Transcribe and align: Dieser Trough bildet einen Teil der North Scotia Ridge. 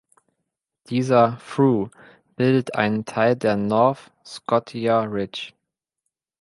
Dieser 0.89 1.37
Trough 1.47 1.91
bildet 2.35 2.73
einen 2.73 3.05
Teil 3.05 3.35
der 3.35 3.55
North 3.55 4.11
Scotia 4.25 5.01
Ridge. 5.03 5.53